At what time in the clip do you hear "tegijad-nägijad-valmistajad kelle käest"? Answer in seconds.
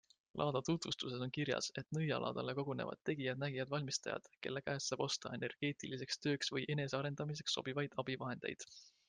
3.09-4.93